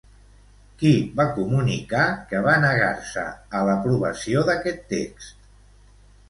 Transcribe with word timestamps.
Qui 0.77 0.93
va 1.19 1.25
comunicar 1.35 2.05
que 2.31 2.41
va 2.47 2.55
negar-se 2.63 3.27
a 3.59 3.63
l'aprovació 3.69 4.43
d'aquest 4.49 4.83
text? 4.97 5.47